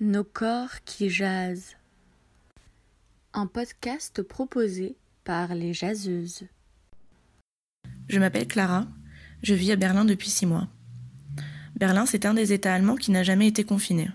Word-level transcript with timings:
Nos 0.00 0.24
corps 0.24 0.82
qui 0.84 1.08
jasent. 1.08 1.76
Un 3.32 3.46
podcast 3.46 4.22
proposé 4.22 4.96
par 5.22 5.54
les 5.54 5.72
jaseuses. 5.72 6.42
Je 8.08 8.18
m'appelle 8.18 8.48
Clara, 8.48 8.88
je 9.44 9.54
vis 9.54 9.70
à 9.70 9.76
Berlin 9.76 10.04
depuis 10.04 10.30
six 10.30 10.46
mois. 10.46 10.66
Berlin, 11.76 12.06
c'est 12.06 12.26
un 12.26 12.34
des 12.34 12.52
États 12.52 12.74
allemands 12.74 12.96
qui 12.96 13.12
n'a 13.12 13.22
jamais 13.22 13.46
été 13.46 13.62
confiné. 13.62 14.10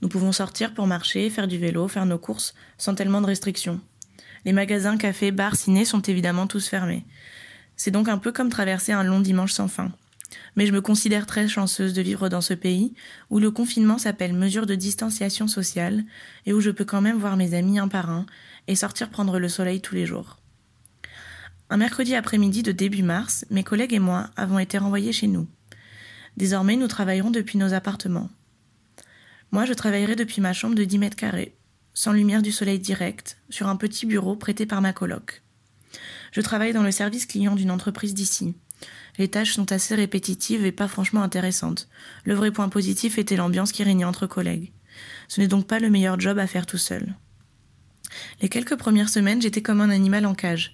Nous 0.00 0.08
pouvons 0.08 0.30
sortir 0.30 0.74
pour 0.74 0.86
marcher, 0.86 1.28
faire 1.28 1.48
du 1.48 1.58
vélo, 1.58 1.88
faire 1.88 2.06
nos 2.06 2.18
courses, 2.18 2.54
sans 2.78 2.94
tellement 2.94 3.20
de 3.20 3.26
restrictions. 3.26 3.80
Les 4.44 4.52
magasins, 4.52 4.96
cafés, 4.96 5.32
bars, 5.32 5.56
ciné 5.56 5.84
sont 5.84 6.02
évidemment 6.02 6.46
tous 6.46 6.68
fermés. 6.68 7.04
C'est 7.74 7.90
donc 7.90 8.08
un 8.08 8.18
peu 8.18 8.30
comme 8.30 8.48
traverser 8.48 8.92
un 8.92 9.02
long 9.02 9.18
dimanche 9.18 9.52
sans 9.52 9.66
fin 9.66 9.90
mais 10.56 10.66
je 10.66 10.72
me 10.72 10.80
considère 10.80 11.26
très 11.26 11.48
chanceuse 11.48 11.92
de 11.92 12.02
vivre 12.02 12.28
dans 12.28 12.40
ce 12.40 12.54
pays 12.54 12.94
où 13.30 13.38
le 13.38 13.50
confinement 13.50 13.98
s'appelle 13.98 14.32
mesure 14.32 14.66
de 14.66 14.74
distanciation 14.74 15.48
sociale 15.48 16.04
et 16.46 16.52
où 16.52 16.60
je 16.60 16.70
peux 16.70 16.84
quand 16.84 17.00
même 17.00 17.18
voir 17.18 17.36
mes 17.36 17.54
amis 17.54 17.78
un 17.78 17.88
par 17.88 18.10
un 18.10 18.26
et 18.68 18.74
sortir 18.74 19.10
prendre 19.10 19.38
le 19.38 19.48
soleil 19.48 19.80
tous 19.80 19.94
les 19.94 20.06
jours. 20.06 20.38
Un 21.70 21.76
mercredi 21.76 22.14
après-midi 22.14 22.62
de 22.62 22.72
début 22.72 23.02
mars, 23.02 23.44
mes 23.50 23.62
collègues 23.62 23.94
et 23.94 24.00
moi 24.00 24.30
avons 24.36 24.58
été 24.58 24.76
renvoyés 24.78 25.12
chez 25.12 25.28
nous. 25.28 25.46
Désormais, 26.36 26.76
nous 26.76 26.88
travaillerons 26.88 27.30
depuis 27.30 27.58
nos 27.58 27.74
appartements. 27.74 28.30
Moi, 29.52 29.64
je 29.64 29.72
travaillerai 29.72 30.16
depuis 30.16 30.40
ma 30.40 30.52
chambre 30.52 30.74
de 30.74 30.84
10 30.84 30.98
mètres 30.98 31.16
carrés, 31.16 31.54
sans 31.94 32.12
lumière 32.12 32.42
du 32.42 32.52
soleil 32.52 32.78
direct, 32.78 33.38
sur 33.50 33.68
un 33.68 33.76
petit 33.76 34.06
bureau 34.06 34.36
prêté 34.36 34.66
par 34.66 34.80
ma 34.80 34.92
coloc. 34.92 35.42
Je 36.32 36.40
travaille 36.40 36.72
dans 36.72 36.82
le 36.82 36.92
service 36.92 37.26
client 37.26 37.56
d'une 37.56 37.70
entreprise 37.70 38.14
d'ici. 38.14 38.54
Les 39.20 39.28
tâches 39.28 39.52
sont 39.52 39.70
assez 39.70 39.94
répétitives 39.94 40.64
et 40.64 40.72
pas 40.72 40.88
franchement 40.88 41.22
intéressantes. 41.22 41.90
Le 42.24 42.32
vrai 42.32 42.50
point 42.50 42.70
positif 42.70 43.18
était 43.18 43.36
l'ambiance 43.36 43.70
qui 43.70 43.82
régnait 43.82 44.06
entre 44.06 44.26
collègues. 44.26 44.72
Ce 45.28 45.42
n'est 45.42 45.46
donc 45.46 45.66
pas 45.66 45.78
le 45.78 45.90
meilleur 45.90 46.18
job 46.18 46.38
à 46.38 46.46
faire 46.46 46.64
tout 46.64 46.78
seul. 46.78 47.14
Les 48.40 48.48
quelques 48.48 48.76
premières 48.76 49.10
semaines, 49.10 49.42
j'étais 49.42 49.60
comme 49.60 49.82
un 49.82 49.90
animal 49.90 50.24
en 50.24 50.34
cage. 50.34 50.72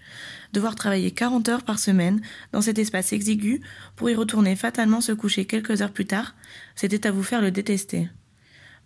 Devoir 0.52 0.76
travailler 0.76 1.10
40 1.10 1.48
heures 1.48 1.64
par 1.64 1.80
semaine 1.80 2.20
dans 2.52 2.62
cet 2.62 2.78
espace 2.78 3.12
exigu 3.12 3.62
pour 3.96 4.10
y 4.10 4.14
retourner 4.14 4.54
fatalement 4.54 5.00
se 5.00 5.10
coucher 5.10 5.44
quelques 5.44 5.82
heures 5.82 5.90
plus 5.90 6.06
tard, 6.06 6.36
c'était 6.76 7.04
à 7.04 7.10
vous 7.10 7.24
faire 7.24 7.42
le 7.42 7.50
détester. 7.50 8.10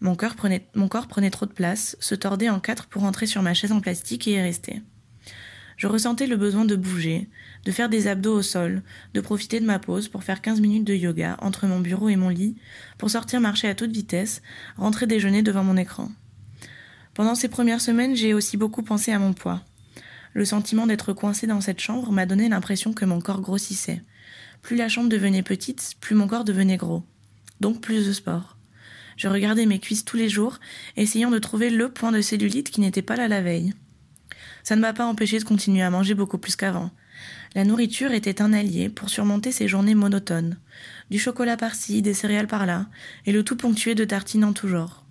Mon, 0.00 0.14
corps 0.14 0.36
prenait, 0.36 0.68
mon 0.74 0.88
corps 0.88 1.06
prenait 1.06 1.28
trop 1.28 1.44
de 1.44 1.52
place, 1.52 1.98
se 2.00 2.14
tordait 2.14 2.48
en 2.48 2.60
quatre 2.60 2.86
pour 2.86 3.02
rentrer 3.02 3.26
sur 3.26 3.42
ma 3.42 3.52
chaise 3.52 3.72
en 3.72 3.80
plastique 3.80 4.26
et 4.26 4.32
y 4.32 4.40
rester. 4.40 4.80
Je 5.80 5.86
ressentais 5.86 6.26
le 6.26 6.36
besoin 6.36 6.66
de 6.66 6.76
bouger, 6.76 7.30
de 7.64 7.72
faire 7.72 7.88
des 7.88 8.06
abdos 8.06 8.34
au 8.34 8.42
sol, 8.42 8.82
de 9.14 9.20
profiter 9.22 9.60
de 9.60 9.64
ma 9.64 9.78
pause 9.78 10.08
pour 10.08 10.24
faire 10.24 10.42
15 10.42 10.60
minutes 10.60 10.84
de 10.84 10.92
yoga 10.92 11.38
entre 11.40 11.66
mon 11.66 11.80
bureau 11.80 12.10
et 12.10 12.16
mon 12.16 12.28
lit, 12.28 12.54
pour 12.98 13.08
sortir 13.08 13.40
marcher 13.40 13.66
à 13.66 13.74
toute 13.74 13.90
vitesse, 13.90 14.42
rentrer 14.76 15.06
déjeuner 15.06 15.40
devant 15.40 15.64
mon 15.64 15.78
écran. 15.78 16.10
Pendant 17.14 17.34
ces 17.34 17.48
premières 17.48 17.80
semaines, 17.80 18.14
j'ai 18.14 18.34
aussi 18.34 18.58
beaucoup 18.58 18.82
pensé 18.82 19.10
à 19.10 19.18
mon 19.18 19.32
poids. 19.32 19.62
Le 20.34 20.44
sentiment 20.44 20.86
d'être 20.86 21.14
coincé 21.14 21.46
dans 21.46 21.62
cette 21.62 21.80
chambre 21.80 22.12
m'a 22.12 22.26
donné 22.26 22.50
l'impression 22.50 22.92
que 22.92 23.06
mon 23.06 23.22
corps 23.22 23.40
grossissait. 23.40 24.02
Plus 24.60 24.76
la 24.76 24.90
chambre 24.90 25.08
devenait 25.08 25.42
petite, 25.42 25.94
plus 25.98 26.14
mon 26.14 26.28
corps 26.28 26.44
devenait 26.44 26.76
gros. 26.76 27.04
Donc 27.60 27.80
plus 27.80 28.06
de 28.06 28.12
sport. 28.12 28.58
Je 29.16 29.28
regardais 29.28 29.64
mes 29.64 29.78
cuisses 29.78 30.04
tous 30.04 30.18
les 30.18 30.28
jours, 30.28 30.60
essayant 30.98 31.30
de 31.30 31.38
trouver 31.38 31.70
le 31.70 31.90
point 31.90 32.12
de 32.12 32.20
cellulite 32.20 32.70
qui 32.70 32.82
n'était 32.82 33.00
pas 33.00 33.16
là 33.16 33.28
la 33.28 33.40
veille. 33.40 33.72
Ça 34.62 34.76
ne 34.76 34.80
m'a 34.80 34.92
pas 34.92 35.06
empêché 35.06 35.38
de 35.38 35.44
continuer 35.44 35.82
à 35.82 35.90
manger 35.90 36.14
beaucoup 36.14 36.38
plus 36.38 36.56
qu'avant. 36.56 36.90
La 37.54 37.64
nourriture 37.64 38.12
était 38.12 38.42
un 38.42 38.52
allié 38.52 38.88
pour 38.88 39.10
surmonter 39.10 39.52
ces 39.52 39.68
journées 39.68 39.94
monotones. 39.94 40.56
Du 41.10 41.18
chocolat 41.18 41.56
par-ci, 41.56 42.02
des 42.02 42.14
céréales 42.14 42.46
par-là, 42.46 42.86
et 43.26 43.32
le 43.32 43.42
tout 43.42 43.56
ponctué 43.56 43.94
de 43.94 44.04
tartines 44.04 44.44
en 44.44 44.52
tout 44.52 44.68
genre. 44.68 45.04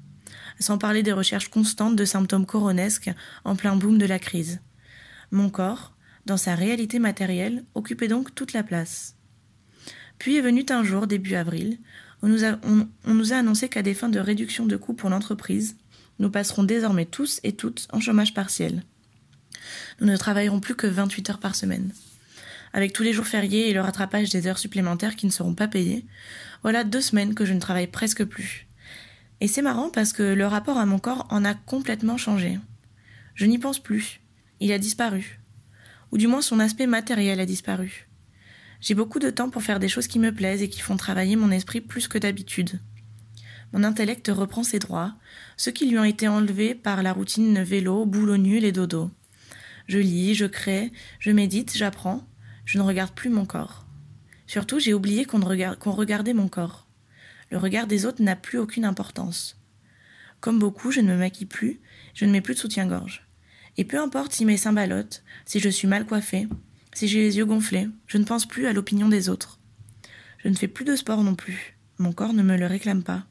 Sans 0.59 0.77
parler 0.77 1.03
des 1.03 1.11
recherches 1.11 1.49
constantes 1.49 1.95
de 1.95 2.05
symptômes 2.05 2.45
coronesques 2.45 3.11
en 3.43 3.55
plein 3.55 3.75
boom 3.75 3.97
de 3.97 4.05
la 4.05 4.19
crise. 4.19 4.61
Mon 5.31 5.49
corps, 5.49 5.93
dans 6.25 6.37
sa 6.37 6.55
réalité 6.55 6.99
matérielle, 6.99 7.65
occupait 7.75 8.07
donc 8.07 8.33
toute 8.35 8.53
la 8.53 8.63
place. 8.63 9.15
Puis 10.17 10.37
est 10.37 10.41
venu 10.41 10.65
un 10.69 10.83
jour, 10.83 11.07
début 11.07 11.35
avril, 11.35 11.79
où 12.21 12.27
nous 12.27 12.43
on 12.43 13.13
nous 13.13 13.33
a 13.33 13.37
annoncé 13.37 13.69
qu'à 13.69 13.81
des 13.81 13.93
fins 13.93 14.09
de 14.09 14.19
réduction 14.19 14.65
de 14.65 14.75
coûts 14.75 14.93
pour 14.93 15.09
l'entreprise, 15.09 15.77
nous 16.19 16.29
passerons 16.29 16.63
désormais 16.63 17.05
tous 17.05 17.39
et 17.43 17.53
toutes 17.53 17.87
en 17.91 18.01
chômage 18.01 18.33
partiel 18.33 18.83
nous 19.99 20.07
ne 20.07 20.17
travaillerons 20.17 20.59
plus 20.59 20.75
que 20.75 20.87
28 20.87 21.29
heures 21.29 21.39
par 21.39 21.55
semaine. 21.55 21.91
Avec 22.73 22.93
tous 22.93 23.03
les 23.03 23.13
jours 23.13 23.27
fériés 23.27 23.69
et 23.69 23.73
le 23.73 23.81
rattrapage 23.81 24.29
des 24.29 24.47
heures 24.47 24.59
supplémentaires 24.59 25.15
qui 25.15 25.25
ne 25.25 25.31
seront 25.31 25.55
pas 25.55 25.67
payées, 25.67 26.05
voilà 26.61 26.83
deux 26.83 27.01
semaines 27.01 27.33
que 27.33 27.45
je 27.45 27.53
ne 27.53 27.59
travaille 27.59 27.87
presque 27.87 28.23
plus. 28.23 28.67
Et 29.41 29.47
c'est 29.47 29.61
marrant 29.61 29.89
parce 29.89 30.13
que 30.13 30.23
le 30.23 30.45
rapport 30.45 30.77
à 30.77 30.85
mon 30.85 30.99
corps 30.99 31.25
en 31.29 31.45
a 31.45 31.53
complètement 31.53 32.17
changé. 32.17 32.59
Je 33.35 33.45
n'y 33.45 33.57
pense 33.57 33.79
plus. 33.79 34.19
Il 34.59 34.71
a 34.71 34.77
disparu. 34.77 35.39
Ou 36.11 36.17
du 36.17 36.27
moins 36.27 36.41
son 36.41 36.59
aspect 36.59 36.87
matériel 36.87 37.39
a 37.39 37.45
disparu. 37.45 38.07
J'ai 38.81 38.95
beaucoup 38.95 39.19
de 39.19 39.29
temps 39.29 39.49
pour 39.49 39.63
faire 39.63 39.79
des 39.79 39.89
choses 39.89 40.07
qui 40.07 40.19
me 40.19 40.33
plaisent 40.33 40.61
et 40.61 40.69
qui 40.69 40.81
font 40.81 40.97
travailler 40.97 41.35
mon 41.35 41.51
esprit 41.51 41.81
plus 41.81 42.07
que 42.07 42.17
d'habitude. 42.17 42.79
Mon 43.71 43.83
intellect 43.83 44.29
reprend 44.33 44.63
ses 44.63 44.79
droits, 44.79 45.13
ceux 45.55 45.71
qui 45.71 45.89
lui 45.89 45.99
ont 45.99 46.03
été 46.03 46.27
enlevés 46.27 46.75
par 46.75 47.03
la 47.03 47.13
routine 47.13 47.61
vélo, 47.61 48.05
boulot 48.05 48.37
nul 48.37 48.65
et 48.65 48.71
dodo. 48.71 49.11
Je 49.89 49.97
lis, 49.97 50.35
je 50.35 50.45
crée, 50.45 50.91
je 51.17 51.31
médite, 51.31 51.75
j'apprends. 51.75 52.23
Je 52.63 52.77
ne 52.77 52.83
regarde 52.83 53.15
plus 53.15 53.31
mon 53.31 53.47
corps. 53.47 53.87
Surtout, 54.45 54.79
j'ai 54.79 54.93
oublié 54.93 55.25
qu'on 55.25 55.39
regardait 55.39 56.35
mon 56.35 56.47
corps. 56.47 56.87
Le 57.49 57.57
regard 57.57 57.87
des 57.87 58.05
autres 58.05 58.21
n'a 58.21 58.35
plus 58.35 58.59
aucune 58.59 58.85
importance. 58.85 59.59
Comme 60.41 60.59
beaucoup, 60.59 60.91
je 60.91 61.01
ne 61.01 61.11
me 61.11 61.17
maquille 61.17 61.47
plus, 61.47 61.81
je 62.13 62.25
ne 62.25 62.31
mets 62.31 62.39
plus 62.39 62.53
de 62.53 62.59
soutien-gorge. 62.59 63.25
Et 63.77 63.83
peu 63.83 63.99
importe 63.99 64.31
si 64.31 64.45
mes 64.45 64.57
seins 64.57 64.75
si 65.47 65.59
je 65.59 65.69
suis 65.69 65.87
mal 65.87 66.05
coiffée, 66.05 66.47
si 66.93 67.07
j'ai 67.07 67.21
les 67.21 67.37
yeux 67.37 67.45
gonflés, 67.45 67.87
je 68.05 68.19
ne 68.19 68.25
pense 68.25 68.45
plus 68.45 68.67
à 68.67 68.73
l'opinion 68.73 69.09
des 69.09 69.27
autres. 69.27 69.59
Je 70.37 70.49
ne 70.49 70.55
fais 70.55 70.67
plus 70.67 70.85
de 70.85 70.95
sport 70.95 71.23
non 71.23 71.33
plus. 71.33 71.79
Mon 71.97 72.13
corps 72.13 72.33
ne 72.33 72.43
me 72.43 72.57
le 72.57 72.67
réclame 72.67 73.01
pas. 73.01 73.25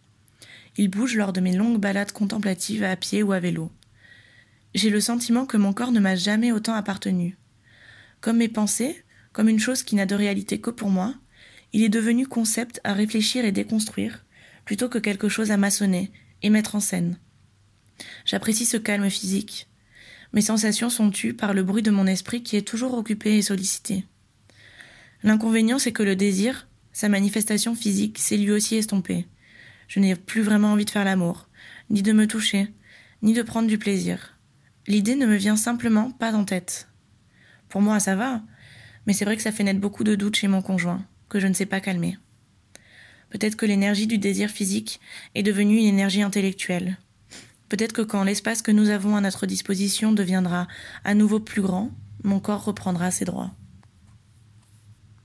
Il 0.76 0.90
bouge 0.90 1.14
lors 1.14 1.32
de 1.32 1.40
mes 1.40 1.54
longues 1.54 1.80
balades 1.80 2.10
contemplatives 2.10 2.82
à 2.82 2.96
pied 2.96 3.22
ou 3.22 3.30
à 3.30 3.38
vélo. 3.38 3.70
J'ai 4.74 4.90
le 4.90 5.00
sentiment 5.00 5.46
que 5.46 5.56
mon 5.56 5.72
corps 5.72 5.92
ne 5.92 6.00
m'a 6.00 6.14
jamais 6.14 6.52
autant 6.52 6.74
appartenu. 6.74 7.36
Comme 8.20 8.38
mes 8.38 8.48
pensées, 8.48 9.02
comme 9.32 9.48
une 9.48 9.58
chose 9.58 9.82
qui 9.82 9.94
n'a 9.94 10.06
de 10.06 10.14
réalité 10.14 10.60
que 10.60 10.70
pour 10.70 10.90
moi, 10.90 11.14
il 11.72 11.82
est 11.82 11.88
devenu 11.88 12.26
concept 12.26 12.80
à 12.84 12.92
réfléchir 12.92 13.44
et 13.44 13.52
déconstruire, 13.52 14.24
plutôt 14.64 14.88
que 14.88 14.98
quelque 14.98 15.28
chose 15.28 15.50
à 15.50 15.56
maçonner 15.56 16.10
et 16.42 16.50
mettre 16.50 16.74
en 16.74 16.80
scène. 16.80 17.18
J'apprécie 18.24 18.66
ce 18.66 18.76
calme 18.76 19.10
physique. 19.10 19.68
Mes 20.32 20.42
sensations 20.42 20.90
sont 20.90 21.10
tues 21.10 21.34
par 21.34 21.54
le 21.54 21.62
bruit 21.62 21.82
de 21.82 21.90
mon 21.90 22.06
esprit 22.06 22.42
qui 22.42 22.56
est 22.56 22.66
toujours 22.66 22.94
occupé 22.94 23.38
et 23.38 23.42
sollicité. 23.42 24.04
L'inconvénient, 25.22 25.78
c'est 25.78 25.92
que 25.92 26.02
le 26.02 26.16
désir, 26.16 26.68
sa 26.92 27.08
manifestation 27.08 27.74
physique, 27.74 28.18
s'est 28.18 28.36
lui 28.36 28.50
aussi 28.50 28.76
estompé. 28.76 29.26
Je 29.88 30.00
n'ai 30.00 30.14
plus 30.14 30.42
vraiment 30.42 30.72
envie 30.72 30.84
de 30.84 30.90
faire 30.90 31.04
l'amour, 31.04 31.48
ni 31.90 32.02
de 32.02 32.12
me 32.12 32.26
toucher, 32.26 32.68
ni 33.22 33.32
de 33.32 33.42
prendre 33.42 33.68
du 33.68 33.78
plaisir. 33.78 34.37
L'idée 34.88 35.16
ne 35.16 35.26
me 35.26 35.36
vient 35.36 35.56
simplement 35.56 36.10
pas 36.10 36.32
en 36.32 36.44
tête. 36.44 36.88
Pour 37.68 37.82
moi, 37.82 38.00
ça 38.00 38.16
va, 38.16 38.40
mais 39.06 39.12
c'est 39.12 39.26
vrai 39.26 39.36
que 39.36 39.42
ça 39.42 39.52
fait 39.52 39.62
naître 39.62 39.80
beaucoup 39.80 40.02
de 40.02 40.14
doutes 40.14 40.36
chez 40.36 40.48
mon 40.48 40.62
conjoint, 40.62 41.04
que 41.28 41.38
je 41.38 41.46
ne 41.46 41.52
sais 41.52 41.66
pas 41.66 41.80
calmer. 41.80 42.16
Peut-être 43.28 43.56
que 43.56 43.66
l'énergie 43.66 44.06
du 44.06 44.16
désir 44.16 44.48
physique 44.48 44.98
est 45.34 45.42
devenue 45.42 45.76
une 45.76 45.84
énergie 45.84 46.22
intellectuelle. 46.22 46.96
Peut-être 47.68 47.92
que 47.92 48.00
quand 48.00 48.24
l'espace 48.24 48.62
que 48.62 48.70
nous 48.70 48.88
avons 48.88 49.14
à 49.14 49.20
notre 49.20 49.44
disposition 49.44 50.12
deviendra 50.12 50.66
à 51.04 51.12
nouveau 51.12 51.38
plus 51.38 51.60
grand, 51.60 51.90
mon 52.24 52.40
corps 52.40 52.64
reprendra 52.64 53.10
ses 53.10 53.26
droits. 53.26 53.52